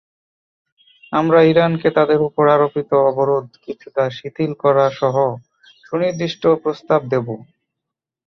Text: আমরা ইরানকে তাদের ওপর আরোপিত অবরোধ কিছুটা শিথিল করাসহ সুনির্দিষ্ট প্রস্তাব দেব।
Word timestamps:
আমরা 1.13 1.39
ইরানকে 1.43 1.89
তাদের 1.97 2.19
ওপর 2.27 2.45
আরোপিত 2.55 2.89
অবরোধ 3.09 3.47
কিছুটা 3.65 4.03
শিথিল 4.17 4.51
করাসহ 4.63 5.15
সুনির্দিষ্ট 5.85 6.43
প্রস্তাব 6.63 7.01
দেব। 7.11 7.27